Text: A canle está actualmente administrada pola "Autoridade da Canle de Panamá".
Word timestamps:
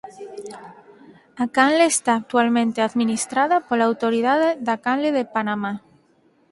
A 1.43 1.45
canle 1.55 1.85
está 1.95 2.11
actualmente 2.15 2.79
administrada 2.81 3.63
pola 3.67 3.87
"Autoridade 3.89 4.49
da 4.67 4.75
Canle 4.85 5.09
de 5.17 5.23
Panamá". 5.35 5.73